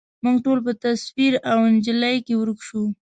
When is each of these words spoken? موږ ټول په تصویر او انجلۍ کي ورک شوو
موږ 0.23 0.37
ټول 0.45 0.59
په 0.65 0.71
تصویر 0.83 1.33
او 1.51 1.57
انجلۍ 1.69 2.15
کي 2.25 2.33
ورک 2.37 2.59
شوو 2.67 2.87